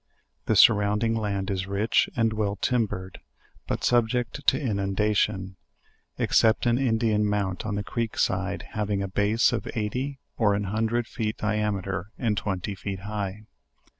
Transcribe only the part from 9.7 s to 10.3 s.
eighty